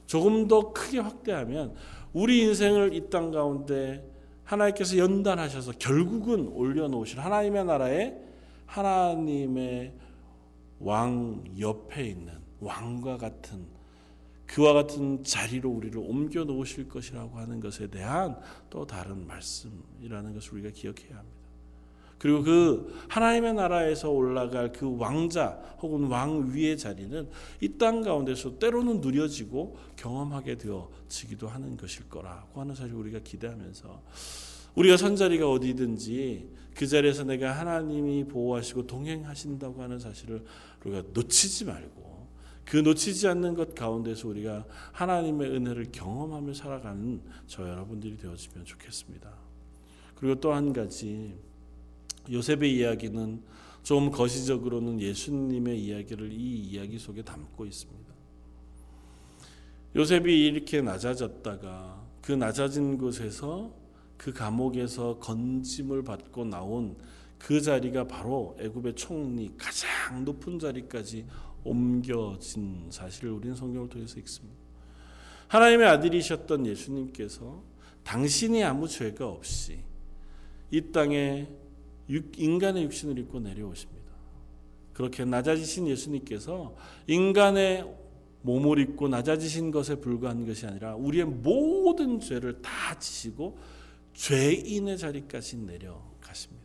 [0.07, 1.73] 조금 더 크게 확대하면
[2.13, 4.07] 우리 인생을 이 땅 가운데
[4.43, 8.15] 하나님께서 연단하셔서 결국은 올려놓으실 하나님의 나라에
[8.65, 9.93] 하나님의
[10.79, 13.65] 왕 옆에 있는 왕과 같은
[14.45, 18.37] 그와 같은 자리로 우리를 옮겨 놓으실 것이라고 하는 것에 대한
[18.69, 21.40] 또 다른 말씀이라는 것을 우리가 기억해야 합니다.
[22.21, 27.27] 그리고 그 하나님의 나라에서 올라갈 그 왕자 혹은 왕 위의 자리는
[27.61, 34.03] 이 땅 가운데서 때로는 누려지고 경험하게 되어지기도 하는 것일 거라고 하는 사실 우리가 기대하면서
[34.75, 40.45] 우리가 선 자리가 어디든지 그 자리에서 내가 하나님이 보호하시고 동행하신다고 하는 사실을
[40.85, 42.27] 우리가 놓치지 말고
[42.65, 49.33] 그 놓치지 않는 것 가운데서 우리가 하나님의 은혜를 경험하며 살아가는 저 여러분들이 되어지면 좋겠습니다.
[50.13, 51.33] 그리고 또 한 가지
[52.29, 53.41] 요셉의 이야기는
[53.83, 58.11] 좀 거시적으로는 예수님의 이야기를 이 이야기 속에 담고 있습니다.
[59.95, 63.73] 요셉이 이렇게 낮아졌다가 그 낮아진 곳에서
[64.17, 66.95] 그 감옥에서 건짐을 받고 나온
[67.39, 71.25] 그 자리가 바로 애굽의 총리 가장 높은 자리까지
[71.63, 74.55] 옮겨진 사실을 우리는 성경을 통해서 읽습니다.
[75.47, 77.61] 하나님의 아들이셨던 예수님께서
[78.03, 79.79] 당신이 아무 죄가 없이
[80.69, 81.47] 이 땅에
[82.37, 84.01] 인간의 육신을 입고 내려오십니다.
[84.93, 86.75] 그렇게 낮아지신 예수님께서
[87.07, 87.85] 인간의
[88.43, 93.57] 몸을 입고 낮아지신 것에 불과한 것이 아니라 우리의 모든 죄를 다 지시고
[94.13, 96.61] 죄인의 자리까지 내려가십니다.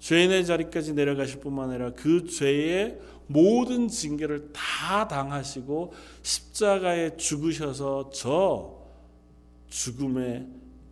[0.00, 8.80] 죄인의 자리까지 내려가실 뿐만 아니라 그 죄의 모든 징계를 다 당하시고 십자가에 죽으셔서 저
[9.68, 10.48] 죽음의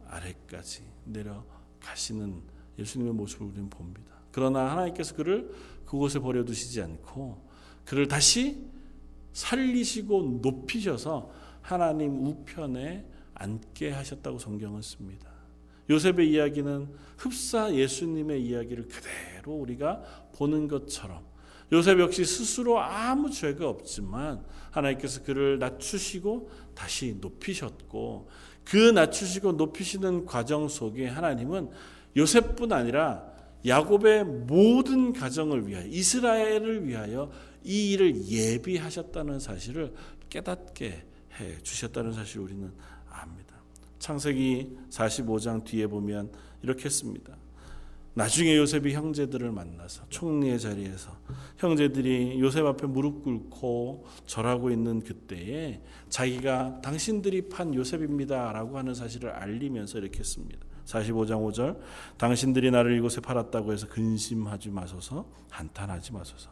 [0.06, 4.12] 아래까지 내려가시는 예수님의 모습을 우리는 봅니다.
[4.30, 5.50] 그러나 하나님께서 그를
[5.84, 7.46] 그곳에 버려두시지 않고
[7.84, 8.64] 그를 다시
[9.32, 15.28] 살리시고 높이셔서 하나님 우편에 앉게 하셨다고 성경은 씁니다.
[15.90, 20.02] 요셉의 이야기는 흡사 예수님의 이야기를 그대로 우리가
[20.34, 21.24] 보는 것처럼
[21.72, 28.28] 요셉 역시 스스로 아무 죄가 없지만 하나님께서 그를 낮추시고 다시 높이셨고
[28.64, 31.70] 그 낮추시고 높이시는 과정 속에 하나님은
[32.16, 33.28] 요셉뿐 아니라
[33.66, 37.30] 야곱의 모든 가정을 위하여 이스라엘을 위하여
[37.64, 39.92] 이 일을 예비하셨다는 사실을
[40.30, 41.04] 깨닫게
[41.40, 42.72] 해 주셨다는 사실을 우리는
[43.10, 43.56] 압니다.
[43.98, 46.30] 창세기 45장 뒤에 보면
[46.62, 47.36] 이렇게 씁니다.
[48.14, 51.16] 나중에 요셉이 형제들을 만나서 총리의 자리에서
[51.56, 59.98] 형제들이 요셉 앞에 무릎 꿇고 절하고 있는 그때에 자기가 당신들이 판 요셉입니다라고 하는 사실을 알리면서
[59.98, 60.66] 이렇게 씁니다.
[60.88, 61.76] 45장 5절
[62.16, 66.50] 당신들이 나를 이곳에 팔았다고 해서 근심하지 마소서 한탄하지 마소서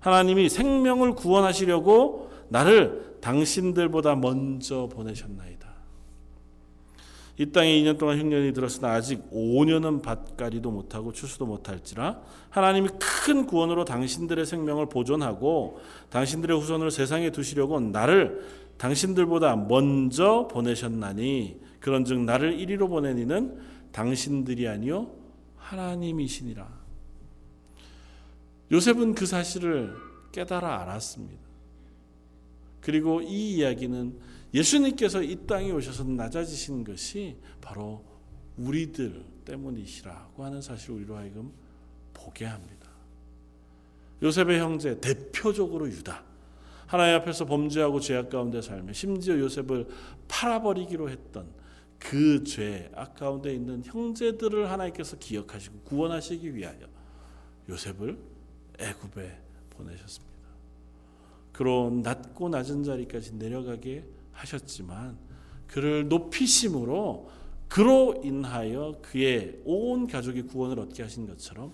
[0.00, 5.72] 하나님이 생명을 구원하시려고 나를 당신들보다 먼저 보내셨나이다.
[7.38, 13.84] 이 땅에 2년 동안 흉년이 들었으나 아직 5년은 밭가리도 못하고 추수도 못할지라 하나님이 큰 구원으로
[13.86, 18.44] 당신들의 생명을 보존하고 당신들의 후손을 세상에 두시려고 나를
[18.76, 25.14] 당신들보다 먼저 보내셨나니 그런즉 나를 이리로 보내니는 당신들이 아니요
[25.56, 26.82] 하나님이시니라.
[28.72, 29.94] 요셉은 그 사실을
[30.32, 31.42] 깨달아 알았습니다.
[32.80, 34.18] 그리고 이 이야기는
[34.54, 38.04] 예수님께서 이 땅에 오셔서 낮아지신 것이 바로
[38.56, 41.52] 우리들 때문이시라고 하는 사실을 우리로 하여금
[42.12, 42.88] 보게 합니다.
[44.22, 46.24] 요셉의 형제 대표적으로 유다
[46.86, 49.88] 하나님 앞에서 범죄하고 죄악 가운데 살며 심지어 요셉을
[50.28, 51.46] 팔아버리기로 했던
[52.02, 56.80] 그 죄, 악 가운데 있는 형제들을 하나님께서 기억하시고 구원하시기 위하여
[57.68, 58.18] 요셉을
[58.78, 59.38] 애굽에
[59.70, 60.32] 보내셨습니다.
[61.52, 65.16] 그로 낮고 낮은 자리까지 내려가게 하셨지만
[65.68, 67.30] 그를 높이심으로
[67.68, 71.72] 그로 인하여 그의 온 가족이 구원을 얻게 하신 것처럼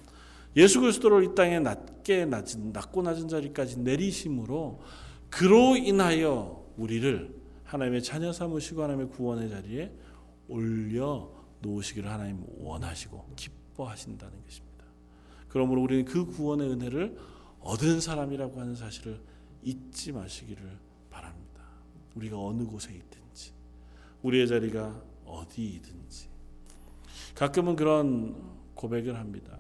[0.57, 4.81] 예수 그리스도를 이 땅에 낮게 낮은 낮고 낮은 자리까지 내리심으로
[5.31, 9.91] 그로 인하여 우리를 하나님의 자녀 삼으시고 하나님의 구원의 자리에
[10.49, 11.31] 올려
[11.61, 14.85] 놓으시기를 하나님 원하시고 기뻐하신다는 것입니다.
[15.49, 17.19] 그러므로 우리는 그 구원의 은혜를
[17.61, 19.21] 얻은 사람이라고 하는 사실을
[19.63, 20.79] 잊지 마시기를
[21.11, 21.63] 바랍니다.
[22.15, 23.53] 우리가 어느 곳에 있든지,
[24.23, 26.29] 우리의 자리가 어디이든지.
[27.35, 29.59] 가끔은 그런 고백을 합니다.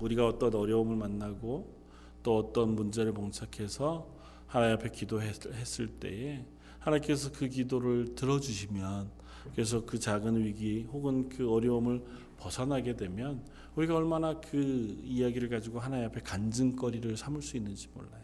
[0.00, 1.74] 우리가 어떤 어려움을 만나고
[2.22, 4.08] 또 어떤 문제를 봉착해서
[4.46, 6.44] 하나님 앞에 기도했을 때에
[6.78, 9.10] 하나님께서 그 기도를 들어주시면
[9.52, 12.04] 그래서 그 작은 위기 혹은 그 어려움을
[12.38, 13.42] 벗어나게 되면
[13.76, 18.22] 우리가 얼마나 그 이야기를 가지고 하나님 앞에 간증거리를 삼을 수 있는지 몰라요.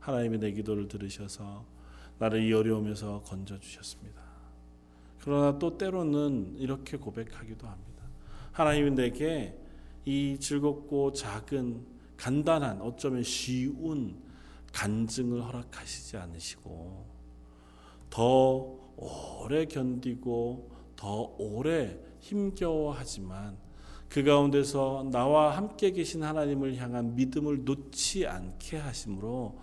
[0.00, 1.64] 하나님의 내 기도를 들으셔서
[2.18, 4.22] 나를 이 어려움에서 건져 주셨습니다.
[5.20, 8.04] 그러나 또 때로는 이렇게 고백하기도 합니다.
[8.52, 9.58] 하나님은 내게
[10.04, 11.84] 이 즐겁고 작은
[12.16, 14.16] 간단한 어쩌면 쉬운
[14.72, 17.06] 간증을 허락하시지 않으시고
[18.08, 23.56] 더 오래 견디고 더 오래 힘겨워하지만
[24.08, 29.58] 그 가운데서 나와 함께 계신 하나님을 향한 믿음을 놓지 않게 하심으로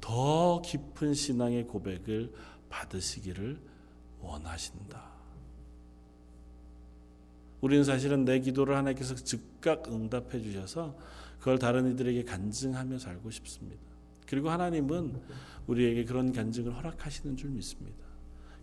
[0.00, 2.32] 더 깊은 신앙의 고백을
[2.68, 3.60] 받으시기를
[4.20, 5.08] 원하신다.
[7.60, 10.96] 우리는 사실은 내 기도를 하나님께서 즉각 응답해 주셔서
[11.38, 13.82] 그걸 다른 이들에게 간증하며 살고 싶습니다.
[14.26, 15.20] 그리고 하나님은
[15.66, 18.07] 우리에게 그런 간증을 허락하시는 줄 믿습니다.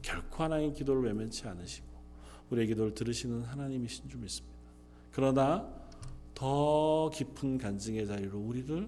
[0.05, 1.87] 결코 하나님 기도를 외면치 않으시고
[2.51, 4.55] 우리의 기도를 들으시는 하나님이신 줄 믿습니다.
[5.11, 5.67] 그러나
[6.35, 8.87] 더 깊은 간증의 자리로 우리를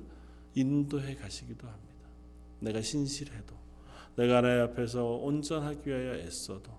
[0.54, 1.94] 인도해 가시기도 합니다.
[2.60, 3.56] 내가 신실해도
[4.16, 6.72] 내가 하나님 앞에서 온전하기 위하여 애써도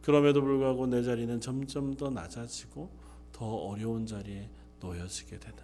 [0.00, 2.90] 그럼에도 불구하고 내 자리는 점점 더 낮아지고
[3.32, 4.48] 더 어려운 자리에
[4.80, 5.58] 놓여지게 되는.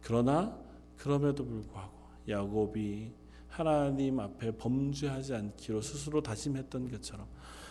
[0.00, 0.58] 그러나
[0.96, 1.96] 그럼에도 불구하고
[2.28, 3.12] 야곱이
[3.48, 7.26] 하나님 앞에 범죄하지 않기로 스스로 다짐했던 것처럼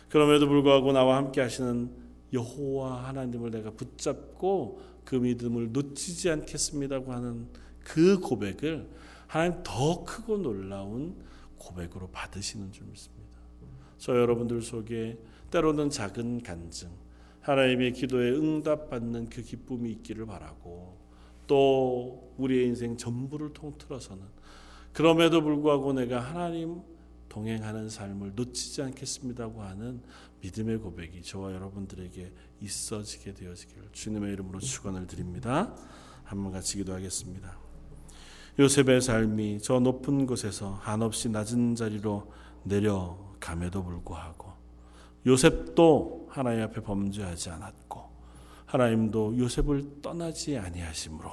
[0.09, 1.91] 그럼에도 불구하고 나와 함께 하시는
[2.33, 7.47] 여호와 하나님을 내가 붙잡고 그 믿음을 놓치지 않겠습니다고 하는
[7.83, 8.89] 그 고백을
[9.27, 11.15] 하나님 더 크고 놀라운
[11.57, 13.25] 고백으로 받으시는 줄 믿습니다.
[13.97, 15.17] 저 여러분들 속에
[15.51, 16.89] 때로는 작은 간증,
[17.41, 20.97] 하나님의 기도에 응답받는 그 기쁨이 있기를 바라고
[21.47, 24.23] 또 우리의 인생 전부를 통틀어서는
[24.95, 26.81] 그럼에도 불구하고 내가 하나님
[27.27, 30.01] 동행하는 삶을 놓치지 않겠습니다고 하는
[30.39, 32.31] 믿음의 고백이 저와 여러분들에게
[32.61, 35.75] 있어지게 되어지기를 주님의 이름으로 축원을 드립니다.
[36.23, 37.57] 한번 같이 기도하겠습니다.
[38.57, 42.31] 요셉의 삶이 저 높은 곳에서 한없이 낮은 자리로
[42.63, 44.53] 내려감에도 불구하고
[45.25, 48.01] 요셉도 하나님 앞에 범죄하지 않았고
[48.65, 51.31] 하나님도 요셉을 떠나지 아니하심으로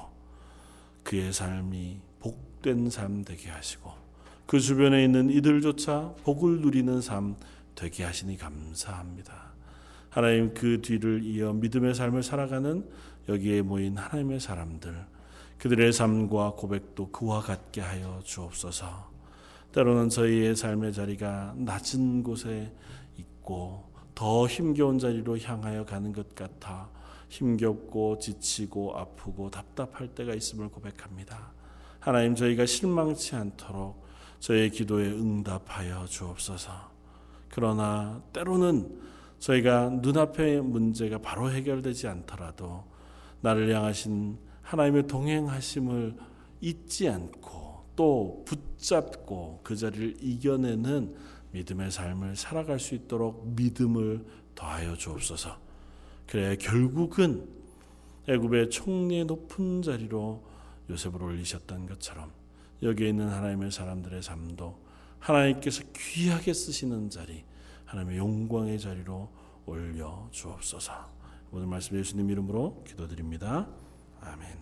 [1.04, 2.00] 그의 삶이
[2.62, 3.92] 복된 삶 되게 하시고
[4.46, 7.36] 그 주변에 있는 이들조차 복을 누리는 삶
[7.74, 9.52] 되게 하시니 감사합니다.
[10.08, 12.88] 하나님 그 뒤를 이어 믿음의 삶을 살아가는
[13.28, 14.94] 여기에 모인 하나님의 사람들
[15.58, 19.10] 그들의 삶과 고백도 그와 같게 하여 주옵소서.
[19.72, 22.72] 때로는 저희의 삶의 자리가 낮은 곳에
[23.16, 26.90] 있고 더 힘겨운 자리로 향하여 가는 것 같아
[27.28, 31.61] 힘겹고 지치고 아프고 답답할 때가 있음을 고백합니다.
[32.02, 34.04] 하나님 저희가 실망치 않도록
[34.40, 36.72] 저의 기도에 응답하여 주옵소서.
[37.48, 38.98] 그러나 때로는
[39.38, 42.82] 저희가 눈앞의 문제가 바로 해결되지 않더라도
[43.40, 46.16] 나를 향하신 하나님의 동행하심을
[46.60, 51.14] 잊지 않고 또 붙잡고 그 자리를 이겨내는
[51.52, 54.26] 믿음의 삶을 살아갈 수 있도록 믿음을
[54.56, 55.56] 더하여 주옵소서.
[56.26, 57.48] 그래 결국은
[58.28, 60.50] 애굽의 총리의 높은 자리로
[60.92, 62.32] 요셉을 올리셨던 것처럼
[62.82, 64.78] 여기에 있는 하나님의 사람들의 삶도
[65.18, 67.44] 하나님께서 귀하게 쓰시는 자리,
[67.86, 69.30] 하나님의 영광의 자리로
[69.66, 70.92] 올려 주옵소서.
[71.52, 73.68] 오늘 말씀 예수님 이름으로 기도드립니다.
[74.20, 74.61] 아멘.